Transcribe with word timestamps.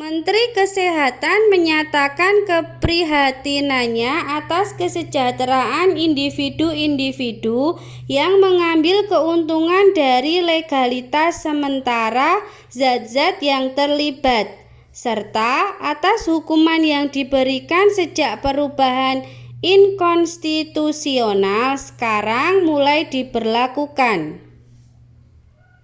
menteri 0.00 0.44
kesehatan 0.56 1.40
menyatakan 1.52 2.34
keprihatinannya 2.50 4.14
atas 4.40 4.66
kesejahteraan 4.80 5.90
individu-individu 6.06 7.62
yang 8.18 8.32
mengambil 8.44 8.96
keuntungan 9.12 9.86
dari 10.02 10.34
legalitas 10.50 11.32
sementara 11.44 12.32
zat-zat 12.78 13.34
yang 13.50 13.64
terlibat 13.78 14.46
serta 15.04 15.52
atas 15.92 16.18
hukuman 16.30 16.80
yang 16.94 17.04
diberikan 17.16 17.86
sejak 17.98 18.32
perubahan 18.44 19.16
inkonstitusional 19.74 21.68
sekarang 21.86 22.52
mulai 22.68 23.00
diberlakukan 23.14 24.18